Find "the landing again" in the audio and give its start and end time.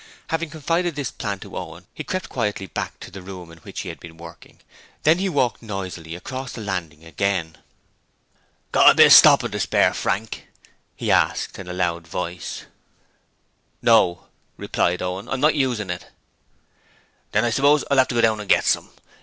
6.53-7.55